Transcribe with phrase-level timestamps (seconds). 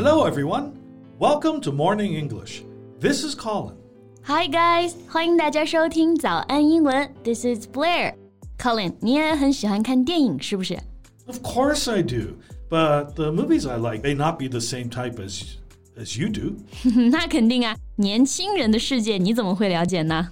[0.00, 0.72] Hello, everyone.
[1.18, 2.62] Welcome to Morning English.
[3.00, 3.76] This is Colin.
[4.24, 7.14] Hi guys，欢迎大家收听早安英文。
[7.22, 8.14] This is Blair.
[8.58, 10.78] Colin，你也很喜欢看电影是不是？
[11.26, 12.36] Of course I do,
[12.68, 15.56] but the movies I like may not be the same type as
[15.96, 16.56] as you do.
[17.10, 20.28] 那肯定啊，年轻人的世界你怎么会了解呢？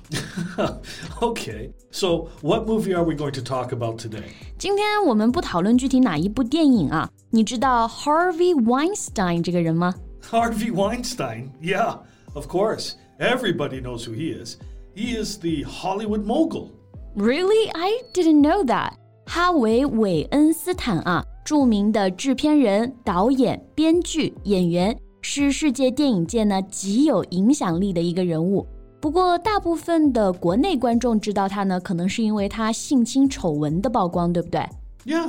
[1.20, 4.24] okay, so what movie are we going to talk about today?
[4.58, 7.10] 今天我们不讨论具体哪一部电影啊。
[7.30, 9.94] 你知道 Harvey Weinstein 这个人吗？
[10.22, 11.48] Harvey Weinstein.
[11.60, 11.98] Yeah,
[12.34, 12.92] of course.
[13.18, 14.56] Everybody knows who he is.
[14.94, 16.68] He is the Hollywood mogul.
[17.16, 17.70] Really?
[17.72, 18.92] I didn't know that.
[19.26, 28.66] 哈维·韦恩斯坦啊，着名的制片人、导演、编剧、演员， 是世界电影界呢极有影响力的一个人物。
[29.00, 34.60] 不过，大部分的国内观众知道他呢，可能是因为他性侵丑闻的曝光，对不对？
[35.04, 35.28] Yeah,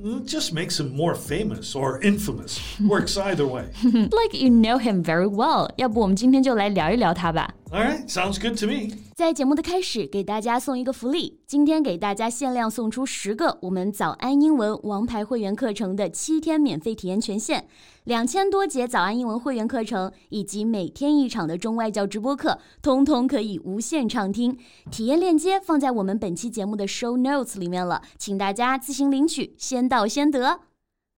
[0.00, 2.58] it just makes him more famous or infamous.
[2.80, 3.64] Works either way.
[3.82, 5.70] Like you know him very well。
[5.76, 7.52] 要不我们今天就来聊一聊他吧。
[7.70, 8.96] All right, sounds good to me.
[9.14, 17.64] 在节目的开始，给大家送一个福利，今天给大家限量送出十个我们早安英文王牌会员课程的七天免费体验权限，
[18.04, 24.56] 两千多节早安英文会员课程以及每天一场的中外教直播课，通通可以无限畅听。
[24.90, 30.60] 体验链接放在我们本期节目的 show notes 里面了，请大家自行领取，先到先得。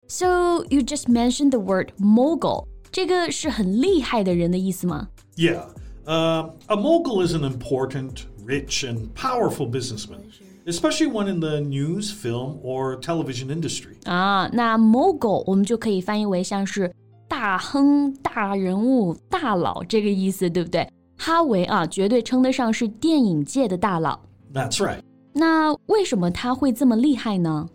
[0.09, 5.09] So you just mentioned the word mogul，这个是很厉害的人的意思吗？
[5.37, 5.65] Yeah,
[6.11, 10.21] uh, a mogul is an important, rich, and powerful businessman,
[10.67, 13.97] especially one in the news, film, or television industry.
[14.05, 16.93] 啊，那 mogul 我们就可以翻译为像是
[17.29, 20.89] 大亨、大人物、大佬这个意思，对不对？
[21.19, 24.21] 哈维啊，绝对称得上是电影界的大佬。
[24.53, 25.01] That's right.
[25.33, 27.69] 那为什么他会这么厉害呢？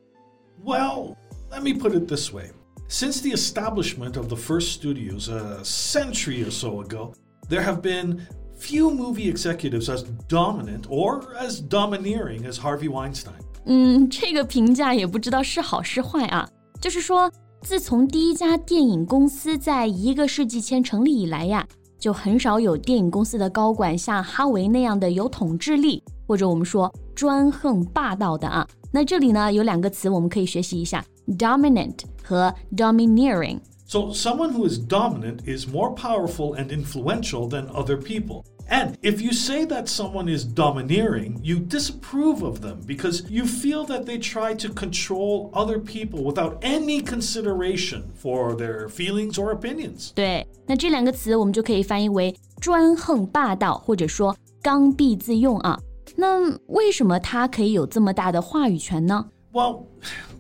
[0.64, 1.16] Well,
[1.52, 2.52] let me put it this way.
[2.88, 7.14] Since the establishment of the first studios a century or so ago,
[7.50, 8.20] there have been
[8.58, 13.34] few movie executives as dominant or as domineering as Harvey Weinstein.
[13.66, 16.48] 嗯，这个评价也不知道是好是坏啊。
[16.80, 21.68] 就是说，自从第一家电影公司在一个世纪前成立以来呀，
[22.00, 28.68] 就很少有电影公司的高管像哈维那样的有统治力，或者我们说专横霸道的啊。
[28.92, 31.06] 那这里呢有两个词我们可以学习一下：
[31.38, 33.60] dominant 和 domineering。
[33.86, 38.46] So, someone who is dominant is more powerful and influential than other people.
[38.70, 43.84] And if you say that someone is domineering, you disapprove of them because you feel
[43.88, 50.14] that they try to control other people without any consideration for their feelings or opinions.
[50.16, 55.78] 对，那这两个词我们就可以翻译为专横霸道，或者说刚愎自用啊。
[56.16, 59.26] 那为什么他可以有这么大的话语权呢？
[59.56, 59.88] Well,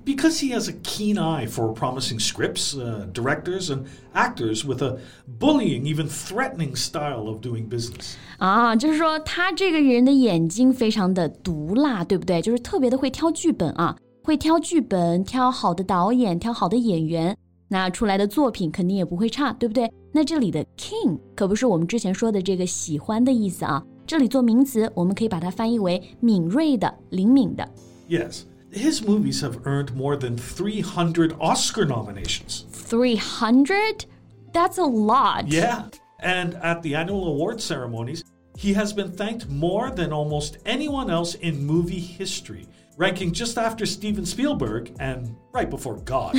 [0.05, 3.83] because he has a keen eye for promising scripts, uh, directors, and
[4.13, 4.99] actors with a
[5.37, 8.15] bullying, even threatening style of doing business.
[8.37, 12.41] 啊，就是说他这个人的眼睛非常的毒辣，对不对？
[12.41, 17.37] 就是特别的会挑剧本啊，会挑剧本，挑好的导演，挑好的演员，
[17.67, 19.91] 那出来的作品肯定也不会差，对不对？
[20.13, 27.69] 那这里的 king 可不是我们之前说的这个喜欢的意思啊，这里做名词，我们可以把它翻译为敏锐的、灵敏的。
[28.09, 28.43] Yes,
[28.75, 32.65] his movies have earned more than 300 Oscar nominations.
[32.71, 34.05] Three hundred?
[34.53, 35.47] That's a lot.
[35.47, 35.83] Yeah.
[36.21, 38.23] And at the annual award ceremonies,
[38.57, 42.67] he has been thanked more than almost anyone else in movie history,
[42.97, 46.35] ranking just after Steven Spielberg and right before God.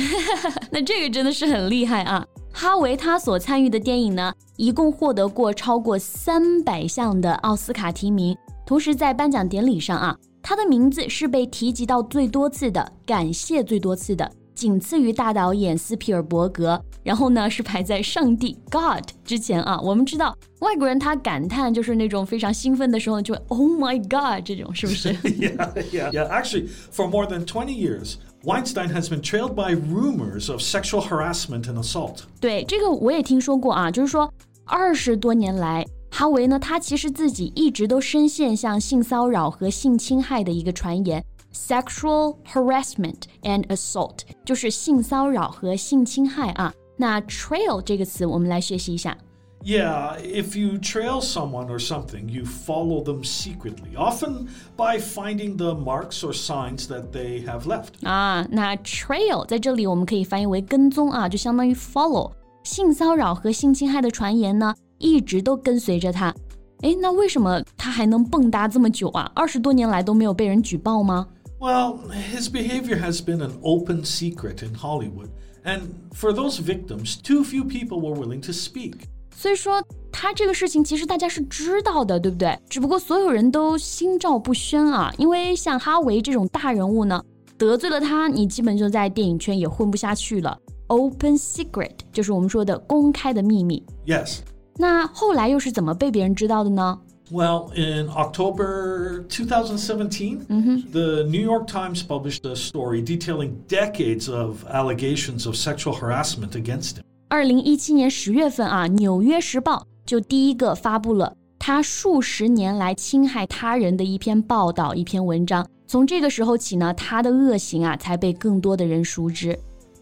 [0.71, 2.25] 那这个真的是很厉害啊！
[2.53, 10.15] 哈维他所参与的电影呢，一共获得过超过三百项的奥斯卡提名，同时在颁奖典礼上啊，
[10.47, 19.79] 他的名字是被提及到最多次的，感谢最多次的，仅次于大导演斯皮尔伯格，然后呢是排在上帝 God 之前啊。
[19.79, 25.13] 我们知道外国人他感叹就是那种非常兴奋的时候就会 Oh my God 这种是不是？
[25.13, 26.11] yeah, yeah.
[26.11, 31.01] Yeah, actually, for more than 20 years, Weinstein has been trailed by rumors of sexual
[31.01, 32.23] harassment and assault.
[32.41, 34.31] 对，这个我也听说过啊，就是说
[34.65, 35.85] 二十多年来，
[36.17, 46.73] 哈维呢，他其实自己一直都深陷像性骚扰和性侵害的一个传言，sexual harassment and assault，就是性骚扰和性侵害啊。
[46.95, 49.17] 那 trail 这个词我们来学习一下。
[49.65, 55.73] Yeah, if you trail someone or something, you follow them secretly, often by finding the
[55.73, 57.93] marks or signs that they have left.
[58.03, 62.31] 啊，那 trail 在这里我们可以翻译为跟踪啊，就相当于 follow。
[62.63, 66.34] 性骚扰和性侵害的传言呢， 一直都跟随着他。
[66.82, 69.30] 哎，那为什么他还能蹦跶这么久啊？
[69.34, 71.26] 二十多年来都没有被人举报吗
[71.58, 71.98] ？Well,
[72.32, 75.28] his behavior has been an open secret in Hollywood,
[75.64, 75.80] And
[76.14, 78.94] for those victims, too few people were willing to speak.
[79.36, 82.58] 所以说，他这个事情其实大家是知道的，对不对？
[82.68, 87.22] 只不过所有人都心照不宣啊，因为像哈维这种大人物呢，
[87.56, 90.58] 得罪了他，你基本就在电影圈也混不下去了。
[90.86, 93.84] Open secret 就是我们说的公开的秘密。
[94.06, 94.38] Yes.
[94.77, 96.99] 那后来又是怎么被别人知道的呢？
[97.31, 105.45] Well, in October 2017, the New York Times published a story detailing decades of allegations
[105.47, 107.03] of sexual harassment against him.
[107.29, 115.65] 二零一七年十月份啊，《纽约时报》就第一个发布了他数十年来侵害他人的一篇报道，一篇文章。
[115.87, 119.57] 从这个时候起呢，他的恶行啊才被更多的人熟知。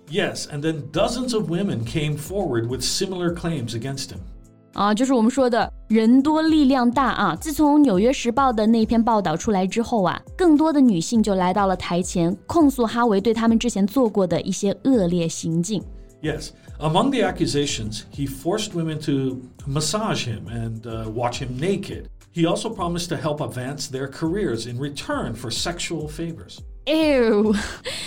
[0.10, 4.20] Yes, and then dozens of women came forward with similar claims against him.
[4.76, 7.36] 啊，就是我们说的人多力量大啊！
[7.36, 15.84] 自从《纽约时报》的那篇报道出来之后啊，更多的女性就来到了台前，控诉哈维对他们之前做过的一些恶劣行径。
[16.22, 22.06] Yes, among the accusations, he forced women to massage him and uh, watch him naked.
[22.34, 26.60] He also promised to help advance their careers in return for sexual favors.
[26.86, 27.54] Ew，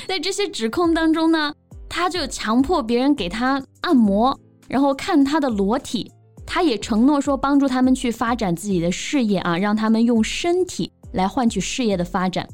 [0.09, 1.53] 在这些指控当中呢，
[1.91, 6.11] 他就强迫别人给他按摩，然后看他的裸体。
[6.49, 12.49] 他也承诺说帮助他们去发展自己的事业啊，让他们用身体来换取事业的发展。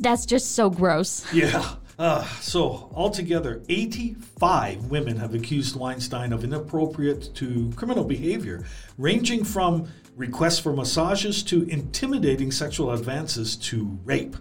[0.00, 1.22] That's just so gross.
[1.32, 1.62] Yeah.
[1.98, 8.64] Uh, so, altogether, 85 women have accused Weinstein of inappropriate to criminal behavior,
[8.98, 9.84] ranging from
[10.16, 14.32] requests for massages to intimidating sexual advances to rape.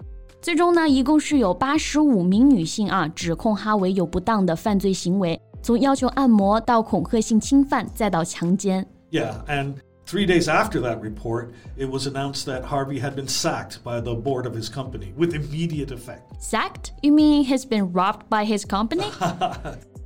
[0.42, 8.86] 最终呢，一共是有八十五名女性啊指控哈维有不当的犯罪行为， 从要求按摩到恐吓性侵犯，再到强奸。
[9.12, 9.76] Yeah, and
[10.06, 14.16] three days after that report, it was announced that Harvey had been sacked by the
[14.16, 16.22] board of his company with immediate effect.
[16.40, 16.92] Sacked?
[17.02, 19.06] You mean he's been robbed by his company?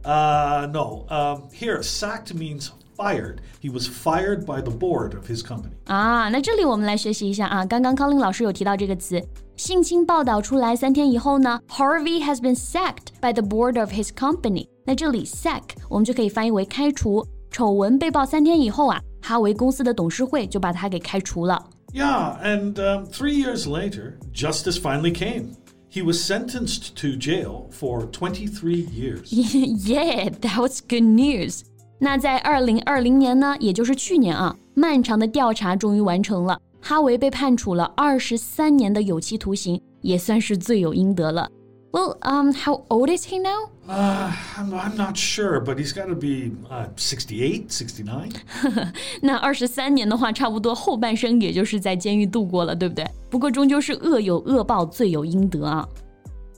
[0.04, 1.06] Uh, no.
[1.10, 3.42] Um, here, sacked means fired.
[3.60, 5.76] He was fired by the board of his company.
[5.88, 7.66] 啊，那这里我们来学习一下啊。
[7.66, 9.22] 刚刚 Colin 老师有提到这个词，
[9.56, 14.68] 性侵报道出来三天以后呢，Harvey has been sacked by the board of his company。
[14.91, 17.25] 那这里 sack 我们就可以翻译为开除。
[17.53, 21.65] 丑闻被曝三天以后啊，哈维公司的董事会就把他给开除了。
[21.95, 25.51] Yeah, and um, three years later, justice finally came.
[25.89, 29.31] He was sentenced to jail for 23 years.
[29.31, 31.61] Yeah, that was good news.
[32.01, 41.49] 那在二零二零年呢，也就是去年啊，漫长的调查终于完成了，哈维被判处了二十三年的有期徒刑，也算是罪有应得了。
[41.92, 43.70] Well, um, how old is he now?
[43.88, 48.32] Uh, I'm, I'm not sure, but he's got to be uh, 68, 69.
[49.22, 53.06] 那二十三年的话，差不多后半生也就是在监狱度过了，对不对？
[53.30, 55.88] 不过终究是恶有恶报，罪有应得啊。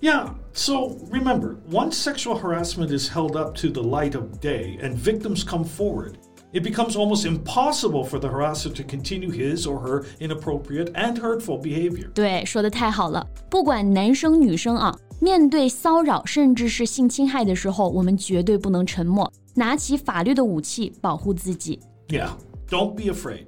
[0.01, 4.95] Yeah, so remember, once sexual harassment is held up to the light of day and
[4.95, 6.13] victims come forward,
[6.53, 11.59] it becomes almost impossible for the harasser to continue his or her inappropriate and hurtful
[11.61, 12.09] behavior.
[12.13, 13.25] 对，说的太好了。
[13.49, 21.79] 不管男生女生啊，面对骚扰甚至是性侵害的时候，我们绝对不能沉默，拿起法律的武器保护自己。
[22.07, 22.29] Yeah,
[22.69, 23.47] don't be afraid.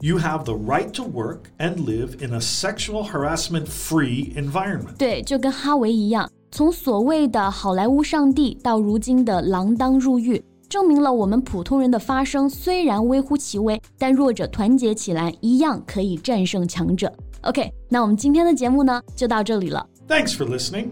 [0.00, 4.96] You have the right to work and live in a sexual harassment free environment.
[4.96, 10.40] 对，就跟哈维一样，从所谓的好莱坞上帝到如今的锒铛入狱，
[10.73, 17.13] 证明了我们普通人的发声虽然微乎其微，但弱者团结起来，一样可以战胜强者。
[17.43, 19.87] OK，那我们今天的节目呢，就到这里了。
[20.07, 20.87] Thanks for listening.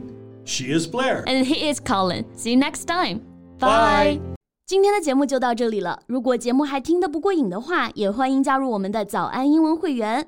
[0.45, 1.23] She is Blair.
[1.23, 2.25] And he is Colin.
[2.37, 3.21] See you next time.
[3.57, 4.19] Bye.
[4.67, 5.99] 今天的节目就到这里了。
[6.05, 10.27] 如果节目还听得不过瘾的话，也欢迎加入我们的早安英文会员。